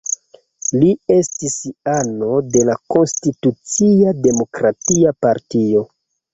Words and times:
Li 0.83 0.87
estis 1.15 1.57
ano 1.97 2.31
de 2.57 2.65
la 2.71 2.77
Konstitucia 2.95 4.17
Demokratia 4.27 5.17
Partio. 5.25 5.89